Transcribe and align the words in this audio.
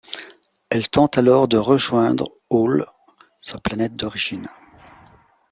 Elle 0.71 0.89
tente 0.89 1.19
alors 1.19 1.47
de 1.47 1.57
rejoindre 1.57 2.31
☉lh, 2.51 2.87
sa 3.39 3.59
planète 3.59 3.95
d'origine. 3.95 4.49